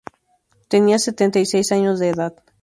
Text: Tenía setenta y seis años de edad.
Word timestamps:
Tenía 0.67 0.97
setenta 0.97 1.37
y 1.37 1.45
seis 1.45 1.71
años 1.71 1.99
de 1.99 2.09
edad. 2.09 2.33